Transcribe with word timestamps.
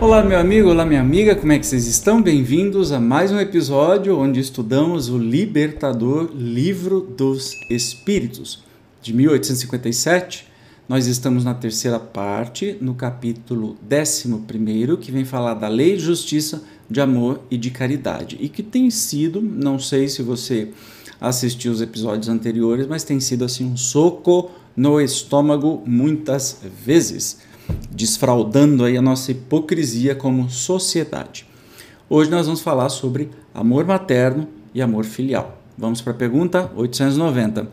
Olá, 0.00 0.24
meu 0.24 0.38
amigo, 0.38 0.70
olá, 0.70 0.86
minha 0.86 1.02
amiga, 1.02 1.36
como 1.36 1.52
é 1.52 1.58
que 1.58 1.66
vocês 1.66 1.86
estão? 1.86 2.22
Bem-vindos 2.22 2.90
a 2.90 2.98
mais 2.98 3.30
um 3.30 3.38
episódio 3.38 4.18
onde 4.18 4.40
estudamos 4.40 5.10
o 5.10 5.18
Libertador 5.18 6.30
Livro 6.34 7.02
dos 7.02 7.52
Espíritos, 7.68 8.64
de 9.02 9.12
1857. 9.12 10.46
Nós 10.88 11.06
estamos 11.06 11.44
na 11.44 11.52
terceira 11.52 12.00
parte, 12.00 12.78
no 12.80 12.94
capítulo 12.94 13.76
11, 13.92 14.96
que 14.96 15.12
vem 15.12 15.26
falar 15.26 15.52
da 15.52 15.68
lei 15.68 15.96
de 15.96 16.02
justiça, 16.02 16.62
de 16.88 16.98
amor 16.98 17.42
e 17.50 17.58
de 17.58 17.70
caridade, 17.70 18.38
e 18.40 18.48
que 18.48 18.62
tem 18.62 18.88
sido, 18.88 19.42
não 19.42 19.78
sei 19.78 20.08
se 20.08 20.22
você 20.22 20.70
assistiu 21.20 21.72
os 21.72 21.82
episódios 21.82 22.30
anteriores, 22.30 22.86
mas 22.86 23.04
tem 23.04 23.20
sido 23.20 23.44
assim 23.44 23.66
um 23.66 23.76
soco 23.76 24.50
no 24.74 24.98
estômago 24.98 25.82
muitas 25.84 26.58
vezes 26.86 27.49
desfraudando 28.00 28.82
aí 28.82 28.96
a 28.96 29.02
nossa 29.02 29.30
hipocrisia 29.30 30.14
como 30.14 30.48
sociedade. 30.48 31.46
Hoje 32.08 32.30
nós 32.30 32.46
vamos 32.46 32.62
falar 32.62 32.88
sobre 32.88 33.28
amor 33.54 33.84
materno 33.84 34.48
e 34.74 34.80
amor 34.80 35.04
filial. 35.04 35.58
Vamos 35.76 36.00
para 36.00 36.14
a 36.14 36.16
pergunta 36.16 36.70
890. 36.74 37.68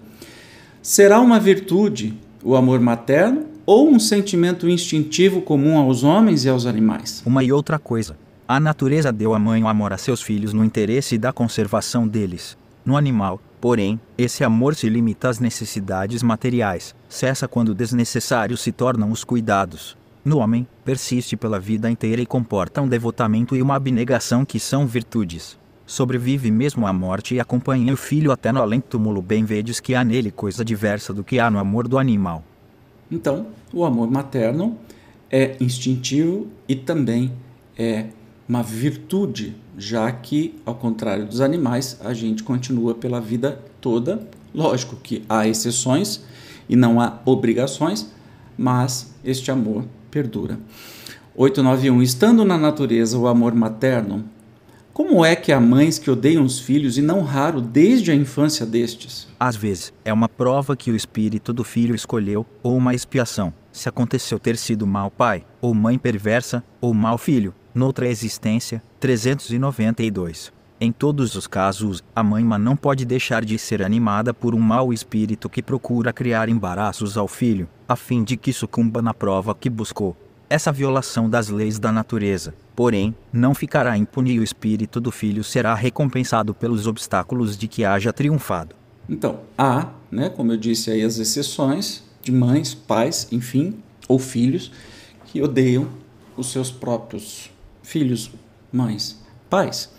Será 0.82 1.22
uma 1.22 1.40
virtude 1.40 2.14
o 2.44 2.58
amor 2.58 2.82
materno 2.82 3.46
ou 3.66 3.90
um 3.90 3.98
sentimento 4.00 4.68
instintivo 4.68 5.42
comum 5.42 5.78
aos 5.78 6.04
homens 6.04 6.44
e 6.44 6.50
aos 6.50 6.66
animais? 6.66 7.24
Uma 7.26 7.42
e 7.42 7.52
outra 7.52 7.80
coisa. 7.80 8.18
A 8.46 8.60
natureza 8.60 9.14
deu 9.14 9.34
à 9.34 9.40
mãe 9.40 9.64
o 9.64 9.68
amor 9.68 9.94
a 9.94 9.98
seus 9.98 10.22
filhos 10.22 10.52
no 10.52 10.64
interesse 10.64 11.18
da 11.18 11.32
conservação 11.32 12.06
deles. 12.06 12.58
No 12.86 12.98
animal, 12.98 13.42
porém, 13.62 13.98
esse 14.18 14.44
amor 14.44 14.76
se 14.76 14.90
limita 14.90 15.30
às 15.30 15.40
necessidades 15.40 16.22
materiais, 16.22 16.94
cessa 17.08 17.48
quando 17.48 17.74
desnecessários 17.74 18.62
se 18.62 18.74
tornam 18.74 19.12
os 19.12 19.24
cuidados. 19.24 19.98
No 20.28 20.40
homem, 20.40 20.68
persiste 20.84 21.38
pela 21.38 21.58
vida 21.58 21.90
inteira 21.90 22.22
e 22.22 22.26
comporta 22.26 22.82
um 22.82 22.88
devotamento 22.90 23.56
e 23.56 23.62
uma 23.62 23.76
abnegação 23.76 24.44
que 24.44 24.60
são 24.60 24.86
virtudes. 24.86 25.58
Sobrevive 25.86 26.52
mesmo 26.52 26.86
à 26.86 26.92
morte 26.92 27.36
e 27.36 27.40
acompanha 27.40 27.94
o 27.94 27.96
filho 27.96 28.30
até 28.34 28.52
no 28.52 28.62
além 28.62 28.82
túmulo. 28.82 29.22
Bem 29.22 29.46
vedes 29.46 29.80
que 29.80 29.96
há 29.96 30.04
nele 30.04 30.30
coisa 30.30 30.66
diversa 30.66 31.14
do 31.14 31.24
que 31.24 31.40
há 31.40 31.50
no 31.50 31.58
amor 31.58 31.88
do 31.88 31.98
animal. 31.98 32.44
Então, 33.10 33.48
o 33.72 33.86
amor 33.86 34.12
materno 34.12 34.78
é 35.32 35.56
instintivo 35.62 36.48
e 36.68 36.76
também 36.76 37.32
é 37.80 38.08
uma 38.50 38.62
virtude, 38.62 39.56
já 39.78 40.12
que, 40.12 40.60
ao 40.66 40.76
contrário 40.76 41.26
dos 41.26 41.40
animais, 41.40 42.02
a 42.04 42.14
gente 42.14 42.44
continua 42.44 42.94
pela 42.94 43.22
vida 43.22 43.64
toda. 43.80 44.28
Lógico 44.54 44.98
que 44.98 45.24
há 45.30 45.48
exceções 45.48 46.22
e 46.68 46.76
não 46.76 47.00
há 47.00 47.18
obrigações, 47.24 48.12
mas 48.58 49.16
este 49.24 49.50
amor 49.50 49.86
perdura. 50.18 50.58
891. 51.36 52.02
Estando 52.02 52.44
na 52.44 52.58
natureza 52.58 53.20
o 53.20 53.28
amor 53.28 53.54
materno, 53.54 54.26
como 54.92 55.24
é 55.24 55.36
que 55.36 55.52
há 55.52 55.60
mães 55.60 56.00
que 56.00 56.10
odeiam 56.10 56.44
os 56.44 56.60
filhos 56.60 56.98
e 56.98 57.04
não 57.04 57.22
raro 57.22 57.62
desde 57.62 58.10
a 58.10 58.16
infância 58.16 58.66
destes? 58.66 59.28
Às 59.40 59.56
vezes, 59.56 59.94
é 60.04 60.12
uma 60.12 60.28
prova 60.28 60.76
que 60.76 60.90
o 60.90 60.96
espírito 60.96 61.54
do 61.54 61.64
filho 61.64 61.94
escolheu, 61.94 62.48
ou 62.64 62.76
uma 62.76 62.96
expiação, 62.96 63.54
se 63.72 63.88
aconteceu 63.88 64.40
ter 64.40 64.58
sido 64.58 64.88
mau 64.88 65.12
pai, 65.12 65.46
ou 65.62 65.76
mãe 65.76 66.00
perversa, 66.00 66.64
ou 66.82 66.96
mau 66.96 67.20
filho, 67.20 67.54
noutra 67.76 68.08
existência, 68.08 68.82
392. 69.00 70.57
Em 70.80 70.92
todos 70.92 71.34
os 71.34 71.48
casos, 71.48 72.04
a 72.16 72.22
mãe 72.22 72.44
má 72.44 72.60
não 72.60 72.76
pode 72.76 73.04
deixar 73.04 73.44
de 73.44 73.58
ser 73.58 73.82
animada 73.82 74.32
por 74.32 74.54
um 74.54 74.60
mau 74.60 74.94
espírito 74.94 75.50
que 75.50 75.64
procura 75.64 76.14
criar 76.14 76.50
embaraços 76.50 77.18
ao 77.18 77.28
filho, 77.28 77.68
a 77.88 77.96
fim 77.96 78.24
de 78.24 78.38
que 78.38 78.54
sucumba 78.54 79.02
na 79.02 79.12
prova 79.12 79.56
que 79.56 79.72
buscou. 79.72 80.16
Essa 80.48 80.72
violação 80.72 81.28
das 81.28 81.50
leis 81.50 81.80
da 81.80 81.92
natureza, 81.92 82.54
porém, 82.76 83.16
não 83.34 83.56
ficará 83.56 83.98
impune 83.98 84.34
e 84.34 84.40
o 84.40 84.44
espírito 84.44 85.02
do 85.02 85.12
filho 85.12 85.44
será 85.44 85.74
recompensado 85.74 86.54
pelos 86.54 86.86
obstáculos 86.86 87.58
de 87.58 87.68
que 87.68 87.84
haja 87.84 88.14
triunfado. 88.14 88.76
Então, 89.10 89.40
há, 89.58 89.90
né, 90.12 90.30
como 90.30 90.52
eu 90.52 90.58
disse 90.58 90.92
aí, 90.92 91.02
as 91.02 91.18
exceções 91.18 92.04
de 92.22 92.32
mães, 92.32 92.76
pais, 92.76 93.28
enfim, 93.32 93.80
ou 94.08 94.20
filhos 94.20 94.72
que 95.26 95.42
odeiam 95.42 95.90
os 96.38 96.52
seus 96.52 96.70
próprios 96.70 97.50
filhos, 97.82 98.32
mães, 98.72 99.20
pais. 99.50 99.97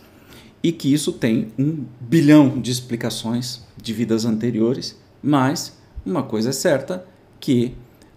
E 0.69 0.73
que 0.73 0.93
isso 0.93 1.13
tem 1.15 1.49
um 1.59 1.87
bilhão 1.99 2.61
de 2.61 2.71
explicações 2.71 3.65
de 3.75 3.95
vidas 3.95 4.27
anteriores, 4.27 5.01
mas 5.23 5.79
uma 6.05 6.23
coisa 6.23 6.51
é 6.51 6.53
certa, 6.53 7.07
que 7.41 7.75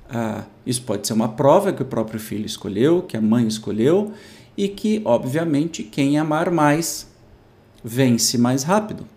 ah, 0.09 0.43
isso 0.65 0.81
pode 0.81 1.07
ser 1.07 1.13
uma 1.13 1.29
prova 1.29 1.71
que 1.71 1.81
o 1.81 1.85
próprio 1.85 2.19
filho 2.19 2.45
escolheu, 2.45 3.03
que 3.03 3.15
a 3.15 3.21
mãe 3.21 3.47
escolheu, 3.47 4.11
e 4.57 4.67
que, 4.67 5.01
obviamente, 5.05 5.81
quem 5.81 6.19
amar 6.19 6.51
mais 6.51 7.09
vence 7.81 8.37
mais 8.37 8.63
rápido 8.63 9.07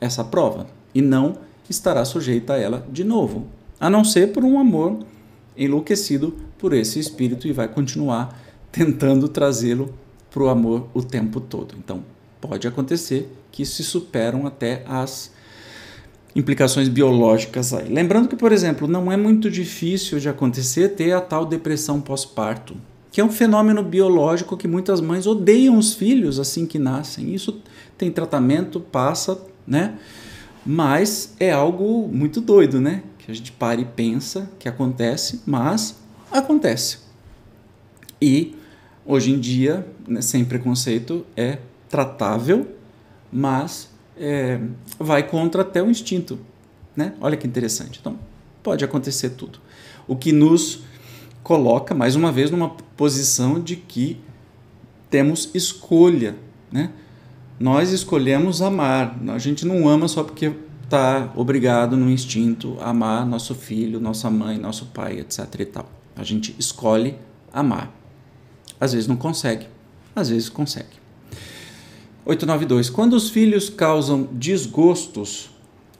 essa 0.00 0.24
prova 0.24 0.66
e 0.92 1.00
não 1.00 1.36
estará 1.70 2.04
sujeita 2.04 2.54
a 2.54 2.58
ela 2.58 2.84
de 2.90 3.04
novo, 3.04 3.46
a 3.78 3.88
não 3.88 4.02
ser 4.02 4.32
por 4.32 4.42
um 4.42 4.58
amor 4.58 4.98
enlouquecido 5.56 6.34
por 6.58 6.72
esse 6.72 6.98
espírito 6.98 7.46
e 7.46 7.52
vai 7.52 7.68
continuar 7.68 8.36
tentando 8.72 9.28
trazê-lo 9.28 9.94
para 10.32 10.42
o 10.42 10.48
amor 10.48 10.88
o 10.92 11.00
tempo 11.00 11.40
todo. 11.40 11.76
Então, 11.78 12.02
pode 12.42 12.66
acontecer 12.66 13.32
que 13.52 13.64
se 13.64 13.84
superam 13.84 14.46
até 14.46 14.82
as 14.86 15.30
implicações 16.34 16.88
biológicas 16.88 17.72
aí. 17.72 17.88
Lembrando 17.88 18.28
que, 18.28 18.34
por 18.34 18.50
exemplo, 18.50 18.88
não 18.88 19.12
é 19.12 19.16
muito 19.16 19.48
difícil 19.48 20.18
de 20.18 20.28
acontecer 20.28 20.90
ter 20.90 21.12
a 21.12 21.20
tal 21.20 21.46
depressão 21.46 22.00
pós-parto, 22.00 22.74
que 23.12 23.20
é 23.20 23.24
um 23.24 23.30
fenômeno 23.30 23.82
biológico 23.82 24.56
que 24.56 24.66
muitas 24.66 25.00
mães 25.00 25.26
odeiam 25.26 25.78
os 25.78 25.94
filhos 25.94 26.40
assim 26.40 26.66
que 26.66 26.78
nascem. 26.78 27.32
Isso 27.32 27.62
tem 27.96 28.10
tratamento, 28.10 28.80
passa, 28.80 29.40
né? 29.66 29.98
Mas 30.64 31.34
é 31.38 31.52
algo 31.52 32.08
muito 32.08 32.40
doido, 32.40 32.80
né? 32.80 33.02
Que 33.18 33.30
a 33.30 33.34
gente 33.34 33.52
para 33.52 33.80
e 33.80 33.84
pensa 33.84 34.50
que 34.58 34.68
acontece, 34.68 35.42
mas 35.46 35.96
acontece. 36.30 36.98
E 38.20 38.56
hoje 39.04 39.32
em 39.32 39.38
dia, 39.38 39.86
né, 40.08 40.22
sem 40.22 40.44
preconceito, 40.44 41.26
é 41.36 41.58
tratável, 41.92 42.74
mas 43.30 43.90
é, 44.16 44.58
vai 44.98 45.22
contra 45.28 45.60
até 45.60 45.82
o 45.82 45.90
instinto. 45.90 46.38
Né? 46.96 47.14
Olha 47.20 47.36
que 47.36 47.46
interessante. 47.46 47.98
Então, 48.00 48.18
pode 48.62 48.82
acontecer 48.82 49.30
tudo. 49.30 49.60
O 50.08 50.16
que 50.16 50.32
nos 50.32 50.84
coloca, 51.42 51.94
mais 51.94 52.16
uma 52.16 52.32
vez, 52.32 52.50
numa 52.50 52.70
posição 52.70 53.60
de 53.60 53.76
que 53.76 54.18
temos 55.10 55.50
escolha. 55.54 56.34
Né? 56.72 56.90
Nós 57.60 57.90
escolhemos 57.90 58.62
amar. 58.62 59.14
A 59.28 59.38
gente 59.38 59.66
não 59.66 59.86
ama 59.86 60.08
só 60.08 60.24
porque 60.24 60.50
está 60.82 61.30
obrigado 61.36 61.94
no 61.94 62.10
instinto 62.10 62.78
a 62.80 62.88
amar 62.88 63.26
nosso 63.26 63.54
filho, 63.54 64.00
nossa 64.00 64.30
mãe, 64.30 64.56
nosso 64.56 64.86
pai, 64.86 65.20
etc. 65.20 65.60
E 65.60 65.64
tal. 65.66 65.90
A 66.16 66.24
gente 66.24 66.56
escolhe 66.58 67.16
amar. 67.52 67.92
Às 68.80 68.94
vezes 68.94 69.06
não 69.06 69.16
consegue, 69.16 69.66
às 70.16 70.30
vezes 70.30 70.48
consegue. 70.48 71.01
892. 72.24 72.90
Quando 72.90 73.14
os 73.14 73.30
filhos 73.30 73.68
causam 73.68 74.28
desgostos 74.32 75.50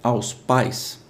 aos 0.02 0.32
pais, 0.32 1.00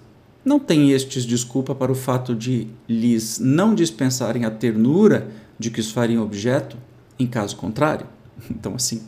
não 0.43 0.59
tem 0.59 0.91
estes 0.91 1.25
desculpa 1.25 1.73
para 1.73 1.91
o 1.91 1.95
fato 1.95 2.35
de 2.35 2.67
lhes 2.87 3.39
não 3.39 3.73
dispensarem 3.73 4.45
a 4.45 4.51
ternura 4.51 5.31
de 5.57 5.69
que 5.69 5.79
os 5.79 5.91
fariam 5.91 6.23
objeto, 6.23 6.77
em 7.19 7.27
caso 7.27 7.55
contrário? 7.55 8.07
Então, 8.49 8.75
assim, 8.75 9.01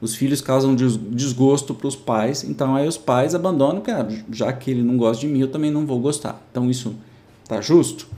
os 0.00 0.16
filhos 0.16 0.40
causam 0.40 0.74
desgosto 0.74 1.74
para 1.74 1.86
os 1.86 1.94
pais, 1.94 2.42
então 2.42 2.74
aí 2.74 2.88
os 2.88 2.96
pais 2.96 3.34
abandonam, 3.34 3.80
cara, 3.80 4.08
já 4.32 4.52
que 4.52 4.70
ele 4.70 4.82
não 4.82 4.96
gosta 4.96 5.20
de 5.20 5.32
mim, 5.32 5.40
eu 5.40 5.48
também 5.48 5.70
não 5.70 5.86
vou 5.86 6.00
gostar. 6.00 6.42
Então, 6.50 6.68
isso 6.68 6.96
tá 7.46 7.60
justo? 7.60 8.08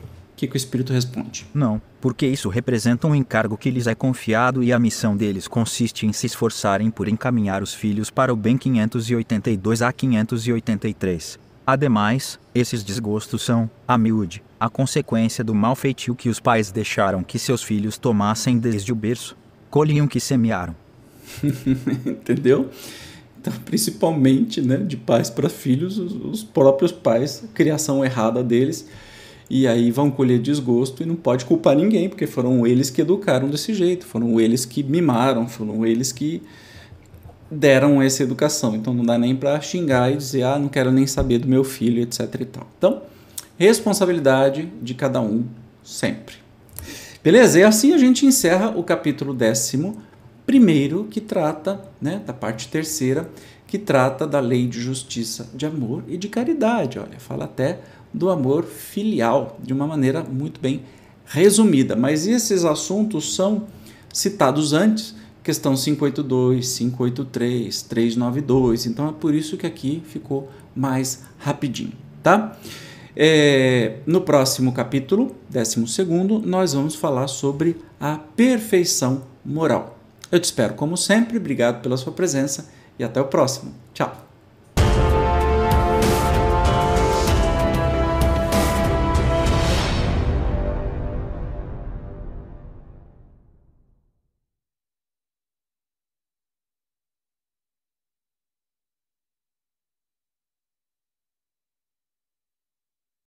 Que, 0.42 0.48
que 0.48 0.56
o 0.56 0.58
Espírito 0.58 0.92
responde? 0.92 1.46
Não, 1.54 1.80
porque 2.00 2.26
isso 2.26 2.48
representa 2.48 3.06
um 3.06 3.14
encargo 3.14 3.56
que 3.56 3.70
lhes 3.70 3.86
é 3.86 3.94
confiado 3.94 4.62
e 4.62 4.72
a 4.72 4.78
missão 4.78 5.16
deles 5.16 5.46
consiste 5.46 6.04
em 6.04 6.12
se 6.12 6.26
esforçarem 6.26 6.90
por 6.90 7.08
encaminhar 7.08 7.62
os 7.62 7.72
filhos 7.72 8.10
para 8.10 8.32
o 8.32 8.36
bem 8.36 8.58
582 8.58 9.82
a 9.82 9.92
583. 9.92 11.38
Ademais, 11.64 12.40
esses 12.52 12.82
desgostos 12.82 13.42
são, 13.42 13.70
a 13.86 13.96
miúde, 13.96 14.42
a 14.58 14.68
consequência 14.68 15.44
do 15.44 15.54
mau 15.54 15.76
feitio 15.76 16.16
que 16.16 16.28
os 16.28 16.40
pais 16.40 16.72
deixaram 16.72 17.22
que 17.22 17.38
seus 17.38 17.62
filhos 17.62 17.96
tomassem 17.96 18.58
desde 18.58 18.92
o 18.92 18.96
berço. 18.96 19.36
Colhiam 19.70 20.08
que 20.08 20.18
semearam. 20.18 20.74
Entendeu? 22.04 22.68
Então, 23.40 23.52
principalmente 23.64 24.60
né, 24.60 24.76
de 24.76 24.96
pais 24.96 25.30
para 25.30 25.48
filhos, 25.48 25.98
os, 25.98 26.12
os 26.12 26.42
próprios 26.42 26.90
pais, 26.90 27.44
criação 27.54 28.04
errada 28.04 28.42
deles 28.42 28.88
e 29.54 29.69
aí 29.69 29.90
vão 29.90 30.10
colher 30.10 30.38
desgosto 30.38 31.02
e 31.02 31.06
não 31.06 31.14
pode 31.14 31.44
culpar 31.44 31.76
ninguém, 31.76 32.08
porque 32.08 32.26
foram 32.26 32.66
eles 32.66 32.88
que 32.88 33.02
educaram 33.02 33.50
desse 33.50 33.75
jeito, 33.75 34.06
foram 34.06 34.40
eles 34.40 34.64
que 34.64 34.82
mimaram, 34.82 35.46
foram 35.46 35.84
eles 35.84 36.10
que 36.10 36.43
deram 37.50 38.00
essa 38.00 38.22
educação. 38.22 38.75
Então 38.75 38.94
não 38.94 39.04
dá 39.04 39.19
nem 39.19 39.37
para 39.37 39.60
xingar 39.60 40.10
e 40.10 40.16
dizer, 40.16 40.44
ah, 40.44 40.58
não 40.58 40.70
quero 40.70 40.90
nem 40.90 41.06
saber 41.06 41.37
do 41.37 41.46
meu 41.46 41.64
filho, 41.64 42.00
etc 42.00 42.34
e 42.40 42.44
tal. 42.46 42.66
Então, 42.78 43.02
responsabilidade 43.58 44.72
de 44.81 44.94
cada 44.94 45.20
um 45.20 45.44
sempre. 45.84 46.37
Beleza? 47.22 47.60
E 47.60 47.62
assim 47.62 47.93
a 47.93 47.98
gente 47.98 48.25
encerra 48.25 48.70
o 48.70 48.82
capítulo 48.82 49.34
décimo 49.34 49.98
primeiro, 50.46 51.05
que 51.10 51.20
trata 51.20 51.78
né, 52.00 52.22
da 52.25 52.32
parte 52.32 52.69
terceira, 52.69 53.28
que 53.66 53.78
trata 53.78 54.26
da 54.26 54.40
lei 54.40 54.66
de 54.66 54.81
justiça, 54.81 55.46
de 55.55 55.66
amor 55.66 56.05
e 56.08 56.16
de 56.16 56.28
caridade. 56.28 56.98
Olha, 56.98 57.20
fala 57.20 57.44
até 57.44 57.81
do 58.12 58.30
amor 58.30 58.64
filial, 58.64 59.58
de 59.62 59.72
uma 59.72 59.86
maneira 59.86 60.22
muito 60.22 60.60
bem 60.60 60.82
resumida. 61.24 61.96
Mas 61.96 62.26
esses 62.26 62.64
assuntos 62.64 63.34
são 63.34 63.66
citados 64.12 64.72
antes, 64.72 65.14
questão 65.42 65.74
582, 65.74 66.78
583, 66.78 67.82
392. 67.82 68.86
Então 68.86 69.08
é 69.08 69.12
por 69.12 69.34
isso 69.34 69.56
que 69.56 69.66
aqui 69.66 70.02
ficou 70.06 70.48
mais 70.74 71.24
rapidinho, 71.38 71.92
tá? 72.22 72.56
É, 73.14 73.98
no 74.06 74.22
próximo 74.22 74.72
capítulo, 74.72 75.36
12, 75.50 76.06
nós 76.46 76.72
vamos 76.72 76.94
falar 76.94 77.28
sobre 77.28 77.76
a 78.00 78.16
perfeição 78.16 79.22
moral. 79.44 79.98
Eu 80.30 80.40
te 80.40 80.44
espero 80.44 80.74
como 80.74 80.96
sempre, 80.96 81.36
obrigado 81.36 81.82
pela 81.82 81.98
sua 81.98 82.12
presença 82.12 82.70
e 82.98 83.04
até 83.04 83.20
o 83.20 83.26
próximo. 83.26 83.74
Tchau! 83.92 84.31